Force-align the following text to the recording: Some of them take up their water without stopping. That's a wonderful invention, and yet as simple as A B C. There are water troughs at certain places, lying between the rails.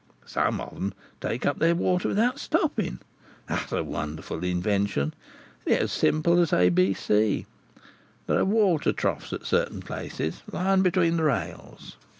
Some 0.25 0.59
of 0.59 0.73
them 0.73 0.95
take 1.21 1.45
up 1.45 1.59
their 1.59 1.75
water 1.75 2.07
without 2.07 2.39
stopping. 2.39 2.97
That's 3.45 3.71
a 3.71 3.83
wonderful 3.83 4.43
invention, 4.43 5.13
and 5.63 5.73
yet 5.73 5.81
as 5.83 5.91
simple 5.91 6.39
as 6.41 6.51
A 6.51 6.69
B 6.69 6.95
C. 6.95 7.45
There 8.25 8.39
are 8.39 8.43
water 8.43 8.93
troughs 8.93 9.31
at 9.31 9.45
certain 9.45 9.81
places, 9.83 10.41
lying 10.51 10.81
between 10.81 11.17
the 11.17 11.23
rails. 11.25 11.97